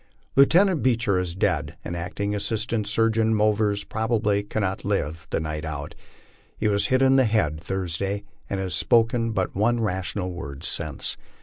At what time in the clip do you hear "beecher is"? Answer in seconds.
0.81-1.35